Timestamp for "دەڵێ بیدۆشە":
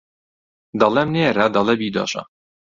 1.55-2.23